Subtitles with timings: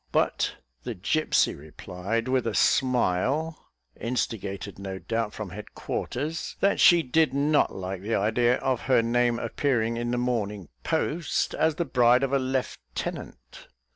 [0.11, 7.03] But the gipsy replied, with a smile (instigated, no doubt, from head quarters), that she
[7.03, 11.85] did not like the idea of her name appearing in the Morning Post as the
[11.85, 13.67] bride of a lieutenant.